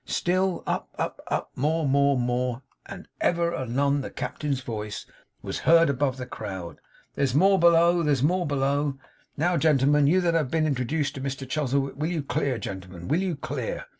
[0.07, 5.05] Still up, up, up, more, more, more; and ever and anon the Captain's voice
[5.43, 6.79] was heard above the crowd
[7.13, 8.01] 'There's more below!
[8.01, 8.97] there's more below.
[9.37, 13.09] Now, gentlemen you that have been introduced to Mr Chuzzlewit, will you clear gentlemen?
[13.09, 13.85] Will you clear?